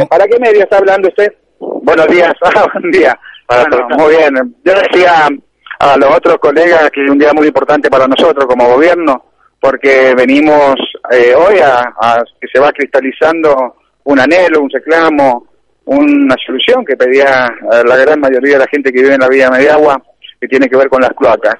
Eh, 0.00 0.06
¿Para 0.06 0.26
qué 0.26 0.38
medio 0.38 0.62
está 0.62 0.78
hablando 0.78 1.08
usted? 1.08 1.30
Buenos 1.58 2.06
días, 2.06 2.32
ah, 2.42 2.66
buen 2.72 2.90
día. 2.90 3.18
Bueno, 3.46 3.86
muy 3.98 4.16
bien. 4.16 4.56
Yo 4.64 4.72
decía 4.72 5.28
a 5.78 5.96
los 5.98 6.16
otros 6.16 6.38
colegas 6.38 6.90
que 6.90 7.04
es 7.04 7.10
un 7.10 7.18
día 7.18 7.32
muy 7.34 7.48
importante 7.48 7.90
para 7.90 8.06
nosotros 8.06 8.46
como 8.46 8.66
gobierno, 8.66 9.26
porque 9.60 10.14
venimos 10.16 10.76
eh, 11.10 11.34
hoy 11.34 11.58
a, 11.58 12.22
que 12.40 12.48
se 12.50 12.58
va 12.58 12.72
cristalizando 12.72 13.76
un 14.04 14.20
anhelo, 14.20 14.62
un 14.62 14.70
reclamo, 14.70 15.46
una 15.84 16.36
solución 16.46 16.82
que 16.82 16.96
pedía 16.96 17.48
la 17.84 17.96
gran 17.96 18.20
mayoría 18.20 18.54
de 18.54 18.60
la 18.60 18.68
gente 18.68 18.90
que 18.90 19.02
vive 19.02 19.14
en 19.14 19.20
la 19.20 19.28
Villa 19.28 19.50
Mediagua, 19.50 20.02
que 20.40 20.48
tiene 20.48 20.66
que 20.66 20.78
ver 20.78 20.88
con 20.88 21.02
las 21.02 21.10
cloacas. 21.10 21.56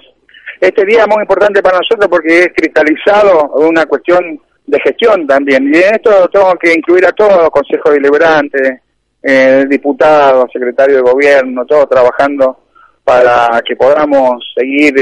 Este 0.58 0.86
día 0.86 1.02
es 1.02 1.08
muy 1.08 1.20
importante 1.22 1.62
para 1.62 1.78
nosotros 1.78 2.08
porque 2.08 2.44
es 2.44 2.48
cristalizado 2.56 3.50
una 3.56 3.84
cuestión 3.84 4.40
de 4.70 4.80
gestión 4.80 5.26
también. 5.26 5.64
Y 5.72 5.78
en 5.78 5.94
esto 5.94 6.28
tengo 6.28 6.54
que 6.56 6.72
incluir 6.72 7.06
a 7.06 7.12
todos, 7.12 7.50
consejos 7.50 7.92
deliberantes, 7.92 8.80
eh, 9.22 9.64
diputados, 9.68 10.50
secretario 10.52 10.96
de 10.96 11.02
gobierno, 11.02 11.66
todos 11.66 11.88
trabajando 11.88 12.58
para 13.04 13.60
que 13.66 13.76
podamos 13.76 14.52
seguir 14.56 14.94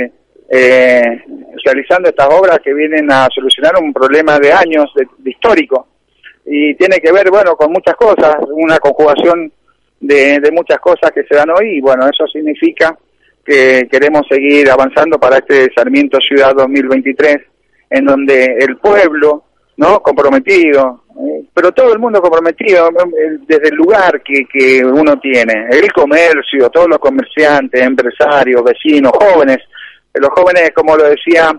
eh, 0.49 1.23
realizando 1.65 2.09
estas 2.09 2.29
obras 2.33 2.59
que 2.65 2.73
vienen 2.73 3.11
a 3.11 3.29
solucionar 3.35 3.75
un 3.81 3.93
problema 3.93 4.39
de 4.39 4.53
años, 4.53 4.91
de, 4.95 5.31
histórico. 5.31 5.89
Y 6.47 6.75
tiene 6.77 6.99
que 7.01 7.13
ver, 7.13 7.31
bueno, 7.31 7.55
con 7.55 7.71
muchas 7.71 7.95
cosas, 7.95 8.37
una 8.51 8.79
conjugación 8.79 9.53
de, 10.01 10.39
de 10.41 10.51
muchas 10.51 10.79
cosas 10.79 11.11
que 11.13 11.25
se 11.25 11.37
dan 11.37 11.51
hoy 11.51 11.77
y 11.77 11.81
bueno, 11.81 12.09
eso 12.09 12.27
significa 12.27 12.97
que 13.45 13.89
queremos 13.91 14.23
seguir 14.29 14.71
avanzando 14.71 15.19
para 15.19 15.39
este 15.39 15.69
Sarmiento 15.75 16.19
Ciudad 16.21 16.55
2023, 16.55 17.39
en 17.91 18.05
donde 18.05 18.57
el 18.61 18.77
pueblo, 18.77 19.45
¿no? 19.79 20.01
Comprometido, 20.01 21.05
eh, 21.21 21.45
pero 21.55 21.73
todo 21.73 21.93
el 21.93 21.99
mundo 21.99 22.21
comprometido, 22.21 22.91
desde 23.47 23.69
el 23.69 23.75
lugar 23.75 24.21
que, 24.23 24.45
que 24.53 24.85
uno 24.85 25.19
tiene, 25.19 25.69
el 25.71 25.91
comercio, 25.93 26.69
todos 26.69 26.89
los 26.89 26.99
comerciantes, 26.99 27.81
empresarios, 27.81 28.63
vecinos, 28.63 29.13
jóvenes, 29.13 29.59
los 30.15 30.31
jóvenes, 30.31 30.73
como 30.75 30.97
lo 30.97 31.05
decía 31.05 31.51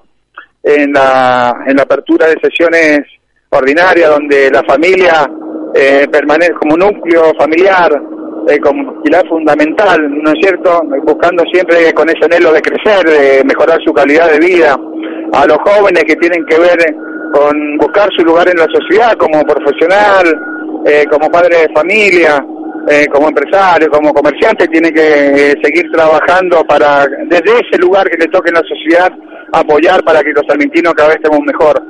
en 0.63 0.93
la, 0.93 1.63
en 1.65 1.77
la 1.77 1.83
apertura 1.83 2.27
de 2.27 2.39
sesiones 2.41 3.01
ordinarias, 3.49 4.09
donde 4.09 4.51
la 4.51 4.63
familia 4.63 5.29
eh, 5.73 6.07
permanece 6.11 6.53
como 6.53 6.75
núcleo 6.75 7.33
familiar, 7.39 7.91
eh, 8.49 8.59
como 8.59 9.01
pilar 9.01 9.25
fundamental, 9.29 9.97
¿no 10.23 10.31
es 10.31 10.39
cierto? 10.41 10.81
Buscando 11.03 11.43
siempre 11.51 11.93
con 11.93 12.09
ese 12.09 12.25
anhelo 12.25 12.51
de 12.51 12.61
crecer, 12.61 13.05
de 13.05 13.43
mejorar 13.45 13.79
su 13.85 13.93
calidad 13.93 14.29
de 14.29 14.39
vida. 14.39 14.77
A 15.31 15.45
los 15.45 15.57
jóvenes 15.59 16.03
que 16.05 16.15
tienen 16.15 16.43
que 16.45 16.57
ver 16.59 16.77
con 17.33 17.77
buscar 17.77 18.09
su 18.15 18.23
lugar 18.23 18.47
en 18.49 18.57
la 18.57 18.67
sociedad 18.71 19.13
como 19.17 19.41
profesional, 19.43 20.25
eh, 20.85 21.05
como 21.09 21.29
padre 21.29 21.67
de 21.67 21.73
familia, 21.73 22.43
eh, 22.89 23.05
como 23.11 23.27
empresario, 23.27 23.89
como 23.89 24.13
comerciante, 24.13 24.67
tiene 24.67 24.91
que 24.91 25.53
seguir 25.61 25.91
trabajando 25.91 26.63
para, 26.65 27.05
desde 27.27 27.59
ese 27.59 27.77
lugar 27.79 28.09
que 28.09 28.17
le 28.17 28.27
toque 28.27 28.49
en 28.49 28.55
la 28.55 28.63
sociedad, 28.67 29.11
apoyar 29.51 30.03
para 30.03 30.21
que 30.21 30.31
los 30.31 30.43
salmintinos 30.47 30.93
cada 30.93 31.09
vez 31.09 31.17
estemos 31.17 31.39
mejor. 31.45 31.81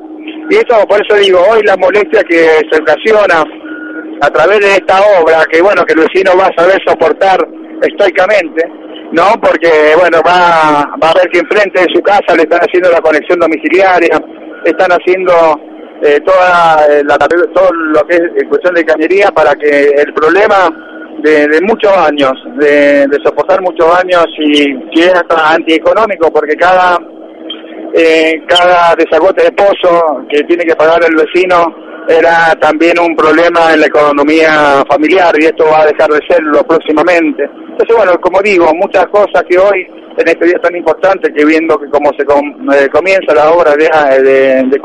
Y 0.50 0.56
eso, 0.56 0.86
por 0.88 1.00
eso 1.06 1.16
digo, 1.16 1.40
hoy 1.50 1.62
la 1.64 1.78
molestia 1.78 2.24
que 2.24 2.62
se 2.70 2.82
ocasiona 2.82 3.44
a 4.22 4.30
través 4.30 4.60
de 4.60 4.74
esta 4.74 5.00
obra, 5.22 5.46
que 5.50 5.62
bueno, 5.62 5.86
que 5.86 5.94
el 5.94 6.00
vecino 6.00 6.32
va 6.38 6.48
a 6.48 6.62
saber 6.62 6.82
soportar 6.86 7.48
estoicamente, 7.82 8.64
¿no? 9.12 9.40
Porque, 9.42 9.94
bueno, 9.98 10.20
va, 10.26 10.84
va 11.02 11.12
a 11.12 11.14
ver 11.14 11.30
que 11.32 11.40
enfrente 11.40 11.82
de 11.82 11.94
su 11.94 12.02
casa 12.02 12.36
le 12.36 12.44
están 12.44 12.60
haciendo 12.62 12.92
la 12.92 13.00
conexión 13.00 13.40
domiciliaria, 13.40 14.20
están 14.66 14.92
haciendo 14.92 15.34
eh, 16.02 16.20
toda 16.26 16.86
eh, 16.90 17.04
la, 17.06 17.18
todo 17.18 17.72
lo 17.74 18.02
que 18.08 18.16
es 18.16 18.48
cuestión 18.48 18.74
de 18.76 18.86
cañería 18.86 19.30
para 19.32 19.54
que 19.56 19.90
el 19.98 20.14
problema 20.14 20.70
de, 21.22 21.60
muchos 21.62 21.92
años, 21.98 22.32
de, 22.58 23.06
soportar 23.24 23.62
muchos 23.62 23.88
años 23.98 24.26
y 24.38 24.80
que 24.92 25.02
es 25.02 25.14
hasta 25.14 25.54
antieconómico, 25.54 26.32
porque 26.32 26.56
cada 26.56 26.98
eh, 27.94 28.44
cada 28.48 28.96
desagote 28.96 29.44
de 29.44 29.52
pozo 29.52 30.22
que 30.30 30.44
tiene 30.44 30.64
que 30.64 30.76
pagar 30.76 31.02
el 31.04 31.16
vecino 31.16 31.76
era 32.08 32.56
también 32.60 33.00
un 33.00 33.16
problema 33.16 33.74
en 33.74 33.82
la 33.82 33.88
economía 33.88 34.84
familiar 34.90 35.34
y 35.40 35.46
esto 35.46 35.66
va 35.66 35.82
a 35.82 35.86
dejar 35.88 36.10
de 36.10 36.20
serlo 36.28 36.64
próximamente. 36.64 37.44
Entonces, 37.44 37.96
bueno, 37.96 38.20
como 38.22 38.42
digo, 38.42 38.72
muchas 38.76 39.06
cosas 39.08 39.44
que 39.50 39.58
hoy, 39.58 39.88
en 40.20 40.28
este 40.28 40.46
día 40.48 40.60
tan 40.62 40.76
importante, 40.76 41.32
que 41.34 41.46
viendo 41.46 41.80
que 41.80 41.90
como 41.90 42.12
se 42.12 42.24
eh, 42.24 42.90
comienza 42.90 43.34
la 43.34 43.52
obra 43.52 43.74
de, 43.76 43.88
de, 44.22 44.64
de 44.64 44.82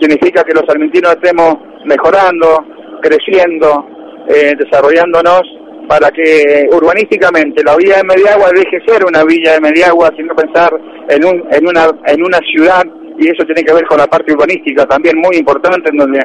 significa 0.00 0.44
que 0.44 0.54
los 0.54 0.62
salmintinos 0.68 1.16
estemos 1.16 1.56
mejorando, 1.84 2.64
creciendo, 3.02 3.86
eh, 4.28 4.54
desarrollándonos 4.56 5.42
para 5.88 6.10
que 6.10 6.68
urbanísticamente 6.70 7.62
la 7.64 7.76
villa 7.76 7.96
de 7.96 8.04
Mediagua 8.04 8.50
deje 8.54 8.78
ser 8.86 9.04
una 9.04 9.24
villa 9.24 9.54
de 9.54 9.60
Mediagua, 9.60 10.10
sino 10.16 10.34
pensar 10.34 10.70
en, 11.08 11.24
un, 11.24 11.44
en, 11.50 11.66
una, 11.66 11.90
en 12.06 12.22
una 12.22 12.38
ciudad 12.38 12.84
y 13.18 13.28
eso 13.28 13.44
tiene 13.46 13.64
que 13.64 13.72
ver 13.72 13.86
con 13.86 13.98
la 13.98 14.06
parte 14.06 14.32
urbanística 14.32 14.86
también 14.86 15.16
muy 15.18 15.36
importante, 15.36 15.90
en 15.90 15.96
donde 15.96 16.20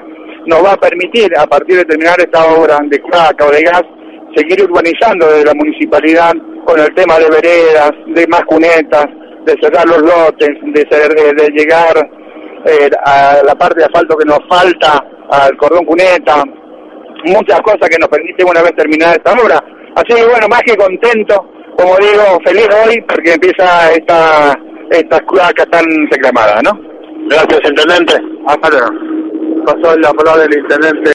nos 0.45 0.63
va 0.63 0.73
a 0.73 0.77
permitir, 0.77 1.31
a 1.37 1.47
partir 1.47 1.77
de 1.77 1.85
terminar 1.85 2.19
esta 2.19 2.53
obra 2.53 2.79
de 2.85 2.99
cloaca 2.99 3.45
o 3.47 3.51
de 3.51 3.63
gas, 3.63 3.83
seguir 4.35 4.61
urbanizando 4.63 5.27
desde 5.27 5.45
la 5.45 5.53
municipalidad 5.53 6.33
con 6.71 6.79
el 6.79 6.95
tema 6.95 7.19
de 7.19 7.29
veredas, 7.29 7.91
de 8.07 8.25
más 8.27 8.45
cunetas, 8.45 9.05
de 9.45 9.57
cerrar 9.61 9.85
los 9.85 10.01
lotes, 10.01 10.49
de, 10.61 10.85
de, 10.85 11.49
llegar 11.49 11.97
eh, 12.65 12.89
a 13.03 13.41
la 13.45 13.55
parte 13.55 13.79
de 13.79 13.85
asfalto 13.85 14.15
que 14.17 14.23
nos 14.23 14.39
falta, 14.49 15.03
al 15.31 15.57
cordón 15.57 15.83
cuneta, 15.83 16.45
muchas 17.25 17.59
cosas 17.61 17.89
que 17.89 17.97
nos 17.99 18.07
permiten 18.07 18.47
una 18.47 18.61
vez 18.61 18.73
terminada 18.77 19.15
esta 19.15 19.33
obra. 19.33 19.61
Así 19.95 20.15
que 20.15 20.25
bueno, 20.25 20.47
más 20.47 20.61
que 20.61 20.77
contento, 20.77 21.45
como 21.77 21.97
digo, 21.97 22.39
feliz 22.45 22.69
hoy 22.85 23.01
porque 23.01 23.33
empieza 23.33 23.91
esta 23.91 24.57
esta 24.91 25.19
cloaca 25.21 25.65
tan 25.65 25.85
reclamada, 26.09 26.61
¿no? 26.63 26.71
Gracias, 27.27 27.61
intendente. 27.69 28.13
Hasta 28.47 28.69
luego. 28.69 28.89
Pasó 29.65 29.97
la 29.97 30.11
palabra 30.13 30.43
del 30.43 30.59
intendente. 30.59 31.09